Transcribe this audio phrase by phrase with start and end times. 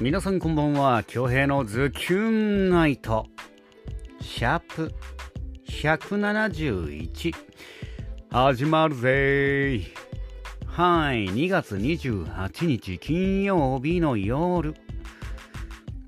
[0.00, 1.02] 皆さんこんばんは。
[1.02, 3.26] 京平のズキュンナイト。
[4.20, 4.94] シャープ
[5.66, 7.34] 171
[8.30, 9.80] 始まるぜ
[10.68, 11.26] はい。
[11.26, 14.72] 2月28日金曜日の夜。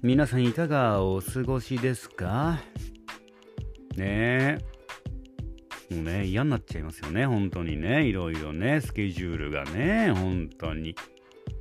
[0.04, 2.60] 皆さんいかがお過ごしですか？
[3.96, 4.60] ね
[5.90, 5.94] え。
[5.96, 7.26] もうね嫌になっちゃいますよね。
[7.26, 8.04] 本当にね。
[8.06, 8.82] いろいろね。
[8.82, 10.12] スケジュールがね。
[10.12, 10.94] 本当に。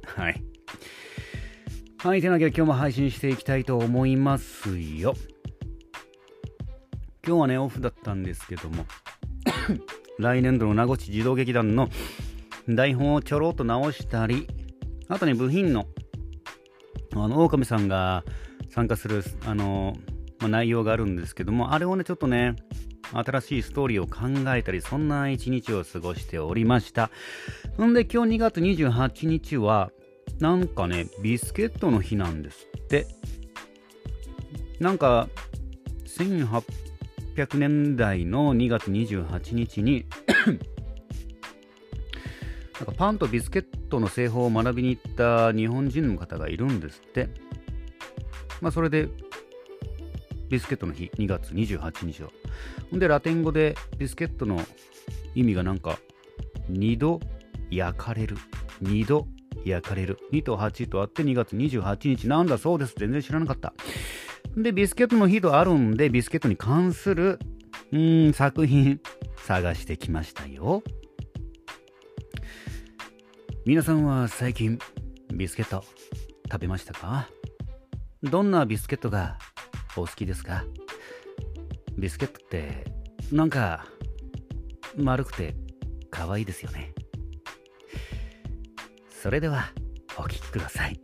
[0.06, 0.44] はい。
[2.02, 5.16] はい、てなわけで今日も配信していきたいと思いますよ。
[7.28, 8.86] 今日はね、オフだったんですけども、
[10.18, 11.90] 来年度の名護市児童劇団の
[12.70, 14.48] 台本をちょろっと直したり、
[15.10, 15.88] あとね、部品の、
[17.16, 18.24] あの、狼さんが
[18.70, 19.98] 参加する、あの、
[20.40, 22.56] まあ、内容があるんですけども、あれをね、ちょっとね、
[23.12, 27.12] 新しいストーリーを考えたり、そんな一日を過ごしておりました。
[27.84, 29.92] んで、今日2月28日は、
[30.40, 33.08] なんかね、ビスケットの日なんですって。
[34.80, 35.28] なんか、
[36.06, 40.06] 1800年代の2月28日に
[42.80, 47.30] なんかパンとビスケットの製法を学びに行った日本人の方がいるんですって。
[48.62, 49.10] まあ、それで、
[50.50, 52.32] ビスケットの日、2月28日を。
[52.92, 54.62] ほんで、ラテン語でビスケットの
[55.36, 56.00] 意味がなんか、
[56.72, 57.20] 2度
[57.70, 58.38] 焼かれる。
[58.82, 59.28] 2度
[59.66, 60.20] 焼かれる。
[60.32, 62.96] 2と8とあって2月28日なんだそうです。
[62.98, 63.74] 全然知らなかった。
[64.56, 67.40] で、ビスケットの日とあるんで、ビスケットに関する、
[67.92, 69.00] うん、作品
[69.38, 70.84] 探してきましたよ。
[73.66, 74.80] 皆さんは最近、
[75.34, 75.84] ビスケット
[76.52, 77.30] 食べましたか？
[78.24, 79.38] どんなビスケットが
[79.96, 80.66] お好きですか？
[81.98, 82.86] ビスケットって、
[83.32, 83.86] なんか、
[84.98, 85.56] 丸くて
[86.10, 86.94] 可愛いですよね。
[89.22, 89.74] それでは
[90.18, 90.98] お聴きください。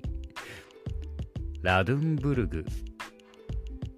[1.61, 2.63] ラドゥンブルグ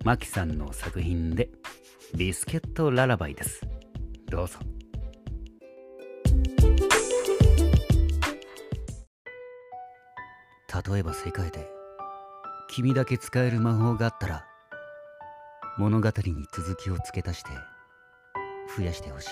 [0.04, 1.52] マキさんの作品で
[2.16, 3.62] ビスケットララバイです。
[4.26, 4.58] どうぞ。
[10.92, 11.70] 例えば世界で
[12.72, 14.46] 君だけ使える魔法があったら
[15.78, 16.14] 物語に
[16.52, 17.52] 続きを付け足して
[18.76, 19.30] 増やしてほしい。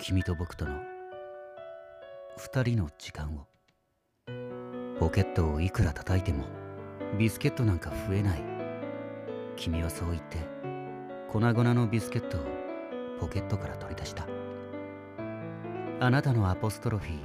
[0.00, 0.93] 君と僕との
[2.44, 3.46] 2人の時間を。
[5.00, 6.44] ポケットをいくら叩いても
[7.18, 8.42] ビスケットなんか増えない。
[9.56, 10.36] 君はそう言って
[11.32, 12.40] 粉々のビスケットを
[13.18, 14.26] ポケットから取り出した。
[16.00, 17.18] あなたのアポストロフィー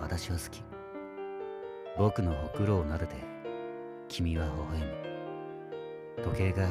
[0.00, 0.64] 私は好き。
[1.96, 3.14] 僕のほくろを撫でて
[4.08, 4.80] 君は微笑
[6.16, 6.24] む。
[6.24, 6.68] 時計が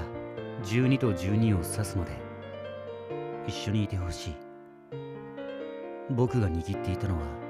[0.65, 2.11] 12と12を指すので
[3.47, 4.35] 一緒にいてほしい。
[6.09, 7.42] 僕が握っていたのは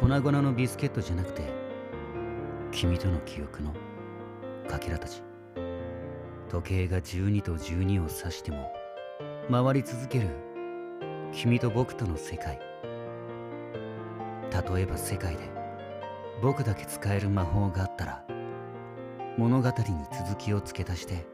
[0.00, 1.42] 粉々のビスケットじゃなくて
[2.70, 3.74] 君との記憶の
[4.68, 5.22] かけらたち。
[6.48, 8.72] 時計が12と12を指しても
[9.50, 10.28] 回り続ける
[11.32, 12.60] 君と僕との世界。
[14.72, 15.50] 例えば世界で
[16.42, 18.24] 僕だけ使える魔法があったら
[19.36, 19.74] 物語に
[20.26, 21.26] 続きを付け足して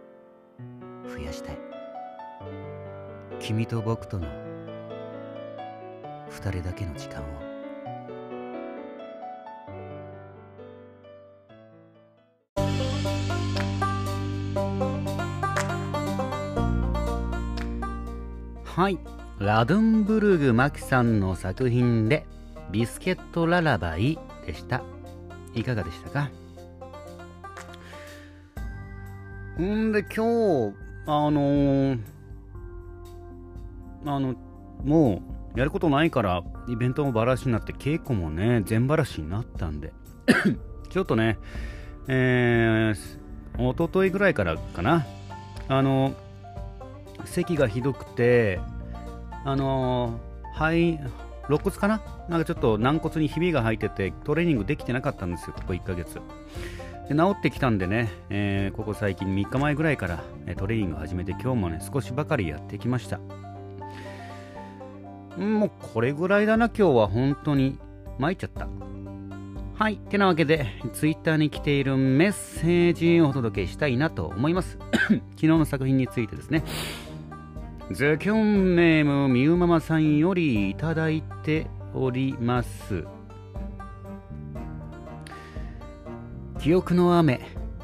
[1.15, 1.59] 増やしたい。
[3.41, 4.27] 君と僕との
[6.31, 7.54] 二人だけの時間を
[19.45, 22.25] ラドゥンブルグ・マキさんの作品で、
[22.71, 24.83] ビスケット・ララバイでした。
[25.53, 26.31] いかがでしたか？
[29.61, 30.75] んで、今日、
[31.07, 32.01] あのー、
[34.07, 34.35] あの、
[34.83, 35.23] も
[35.55, 39.93] う、やることないから、イベントもバラシになって、稽古もね、全バラシになったんで、
[40.89, 41.39] ちょっとね、
[42.09, 45.05] えー、一昨日ぐらいからかな、
[45.69, 46.15] あのー、
[47.27, 48.59] 咳がひどくて、
[49.45, 50.99] あのー、肺、
[51.49, 52.01] 肋骨かな？
[52.29, 56.21] なんかちょっと軟骨にひびが入ってて、トレーニングできてなかったんですよ、ここ1ヶ月。
[57.09, 60.25] で治ってきたんでね、えー、ここ最近3日前ぐらいから
[60.57, 63.19] トレーニング始めて今日もね少しばかりやってきました。
[65.37, 67.79] もうこれぐらいだな今日は本当に。
[68.19, 68.69] 参っちゃった。
[69.77, 74.79] はいてなわけで Twitter に来ているメッセージをお届けしたいなと思います。
[75.09, 76.63] 昨日の作品についてですね。
[77.93, 83.05] ズキョンネームみゆママさんよりいただいております。
[86.59, 87.41] 記憶の雨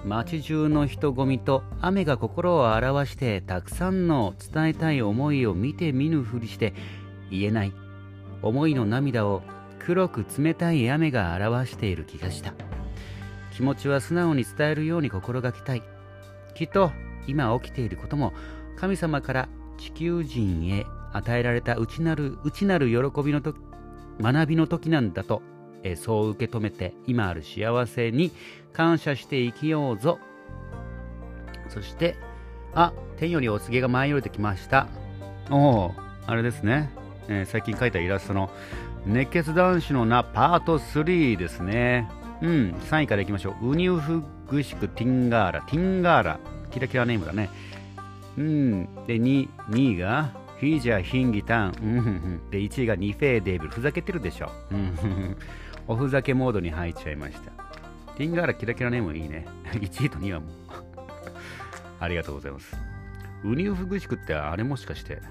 [0.06, 6.72] 街中の人混みと雨が心を表してたくさんの伝えたい思いを見て見ぬふりして
[7.30, 7.72] 言えない。
[8.40, 9.42] 思いの涙を
[9.78, 12.54] 黒く冷たい雨が表している気がした。
[13.52, 15.82] 気持ちは素直に伝えるように心がけたい。
[16.54, 16.90] きっと
[17.26, 18.32] 今起きていることも
[18.76, 19.48] 神様から
[19.80, 23.54] 地球人へ与えられた内なる内なる喜びのと
[24.20, 25.42] 学びの時なんだと
[25.82, 28.30] えそう受け止めて今ある幸せに
[28.72, 30.18] 感謝して生きようぞ。
[31.68, 32.16] そして
[32.74, 34.86] あ天よりお告げが舞い降りてきました。
[35.50, 35.94] おお
[36.26, 36.90] あれですね、
[37.28, 38.50] えー、最近描いたイラストの
[39.06, 42.08] 熱血男子の名パート3ですね。
[42.42, 43.70] うん3位からいきましょう。
[43.70, 45.60] ウニウフグシクティンガーラ。
[45.62, 46.40] ティンガーラ。
[46.70, 47.50] キラキラネームだね。
[48.38, 54.50] うんで 2, 2位がフィージャーヒンギタン、で1位がニフェーデーブルふざけてるでしょ、
[55.88, 57.50] おふざけモードに入っちゃいました。
[58.16, 59.46] ティンガーラキラキラネームいいね。
[59.72, 60.50] 1位と2位はもう
[61.98, 62.76] ありがとうございます。
[63.42, 65.22] ウニウフグシクってあれもしかして、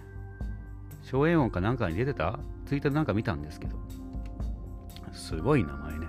[1.03, 2.39] 荘園音かなんかに出てた？
[2.65, 3.77] ツイッターなんか見たんですけど。
[5.13, 6.07] すごい名前ね。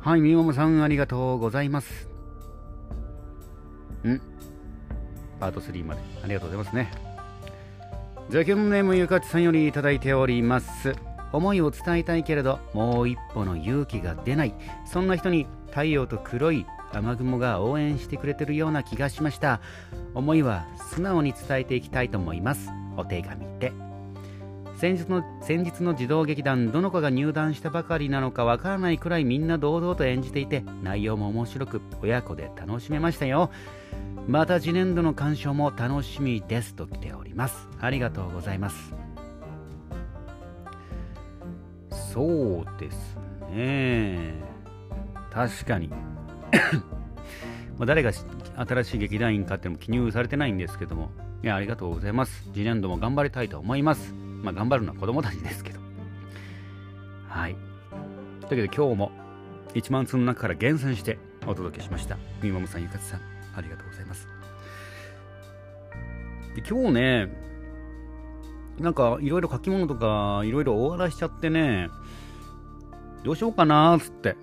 [0.00, 2.09] はい、みももさんありがとうございます。
[5.40, 6.00] パート3まで。
[6.22, 6.90] ありがとうございますね。
[8.28, 10.94] ザキョンネームゆかちさんよりいただいております。
[11.32, 14.54] 思いを伝えたいけれどもう一歩の勇気が出ない。
[14.84, 19.60] そんな人に太陽と黒い雨雲が応援してくれてるような気がしました。
[20.14, 22.70] 思いは素直に伝えていきたいと思います。
[22.96, 23.89] お手紙で。
[24.80, 33.50] 先日の先日の児童劇団どの子が入団したばかりなのかわからないくらいみんな堂々と演じていて内容も面白く親子で楽しめましたよ
[34.26, 38.94] また次年度の鑑賞も楽しみですと来ておりますありがとうございます
[42.12, 43.18] そうです
[43.52, 44.34] ね。
[45.30, 45.88] 確かに。
[47.78, 51.10] ま誰が新しい劇団員かっても記入されてないんですけども、
[51.42, 52.44] いや、ありがとうございます。
[52.52, 54.29] 次年度も頑張りたいと思います。
[54.42, 55.80] まあ、頑張るのは子供たちですけど。
[57.28, 57.54] はい。
[57.54, 59.12] というわけで今日も
[59.74, 62.16] 1万通の中から厳選してお届けしました。
[62.42, 63.20] みももさん、ゆかつさん、
[63.56, 64.28] ありがとうございます。
[66.54, 67.50] で今日ね、
[68.78, 71.88] なんかいろいろ書き物とかいろいろ大荒しちゃってね、
[73.22, 74.36] どうしようかなーつって。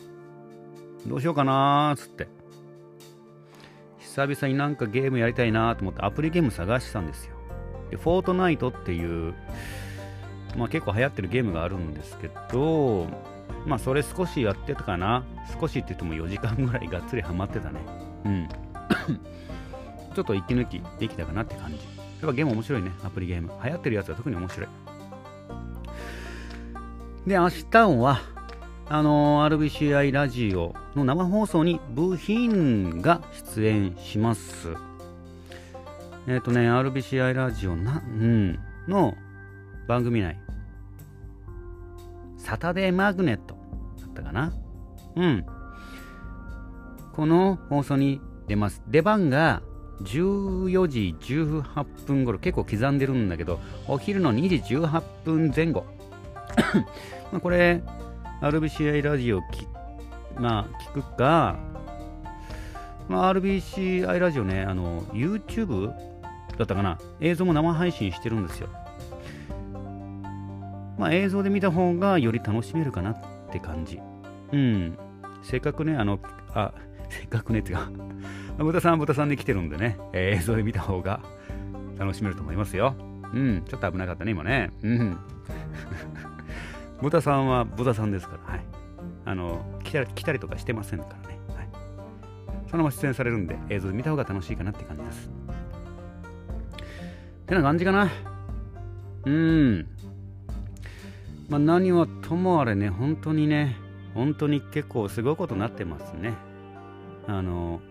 [1.05, 2.27] どうしようかなーつって。
[3.99, 7.35] 久々になんかゲームやりたいなーと思ってアプリゲーム探してたんですよ。
[7.91, 9.33] で、フォートナイトっていう、
[10.55, 13.07] まあ結構流行ってるゲームがあるんですけど、
[13.65, 15.23] まあそれ少しやってたかな。
[15.59, 17.79] 少しって言っても4時間ぐらいがっつりハマってたね。
[18.25, 18.49] うん。
[20.15, 21.75] ちょっと息抜きできたかなって感じ。
[21.75, 21.81] や
[22.27, 23.51] っぱゲーム面白いね、アプリゲーム。
[23.63, 24.67] 流行ってるやつは特に面白い。
[27.27, 28.21] で、明日は、
[28.89, 33.21] あのー、RBCI ラジオの生放送に部品が
[33.53, 34.69] 出演します。
[36.25, 39.15] えっ、ー、とね、RBCI ラジオな、うん、の
[39.87, 40.37] 番組内。
[42.37, 43.55] サタデーマグネット
[44.01, 44.53] だったかな？
[45.15, 45.45] うん。
[47.13, 48.81] この放送に出ます。
[48.87, 49.61] 出番が
[50.03, 55.85] 14時18分頃結構刻んでるんだけどお昼の2時18分前後
[57.33, 57.81] まこれ
[58.41, 59.67] RBCI ラジオき、
[60.37, 61.57] まあ、聞くか、
[63.09, 66.99] まあ、RBCI ラジオねあの YouTube だったかな？
[67.19, 68.69] 映像も生配信してるんですよ
[70.97, 73.17] まあ映像で見た方がより楽しめるかなっ
[73.51, 73.99] て感じ
[74.51, 74.97] うん
[75.43, 76.19] せっかくねあの
[76.53, 76.73] あ
[77.09, 77.89] せっかくねってか
[78.57, 81.21] 豚さんは豚さんで来てるんでね、えー、映像で見た方が
[81.97, 82.95] 楽しめると思いますよ。
[83.33, 84.71] うん、ちょっと危なかったね、今ね。
[84.83, 85.17] うん。
[87.01, 88.61] 豚さんは豚さんですから、はい。
[89.25, 91.39] あの、来た来たりとかしてませんからね。
[91.55, 91.69] はい。
[92.67, 95.29] そのまま出演されるんで、映像で見た方が楽しいかなって感じです。
[97.41, 98.09] ってな感じかな。
[99.25, 99.87] うん。
[101.49, 103.77] まあ何はともあれね、本当にね、
[104.13, 106.33] 本当に結構すごいことになってますね。
[107.27, 107.81] あの、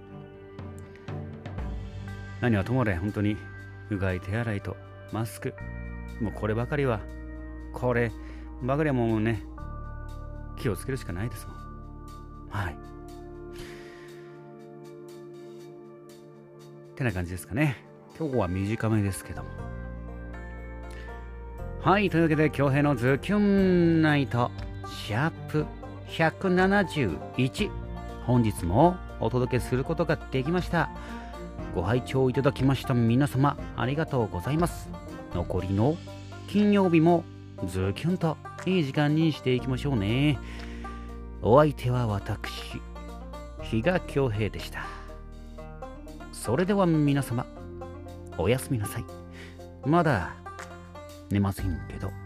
[2.40, 3.36] 何はともあれ本当に
[3.90, 4.76] うがい手洗いと
[5.12, 5.54] マスク。
[6.20, 7.00] もうこればかりは
[7.72, 8.10] これ
[8.62, 9.42] ばかりはもうね
[10.58, 11.56] 気をつけるしかないですもん。
[12.50, 12.76] はい。
[16.94, 17.76] てな感じですかね。
[18.18, 19.65] 今日は短めですけども。
[21.86, 24.50] はいというわけで恭平のズキュンナイト
[25.06, 25.66] シャープ
[26.08, 27.70] 171
[28.24, 30.90] 本日もお届けすることができました。
[31.76, 32.92] ご拝聴いただきました。
[32.92, 34.90] 皆様ありがとうございます。
[35.32, 35.96] 残りの
[36.48, 37.22] 金曜日も
[37.68, 40.40] ズキュンといい時間にしていきましょうね。
[41.40, 42.82] お相手は私
[43.62, 44.86] 比嘉恭平でした。
[46.32, 47.46] それでは皆様
[48.38, 49.04] おやすみなさい。
[49.84, 50.34] まだ
[51.30, 52.25] 寝ませんけど。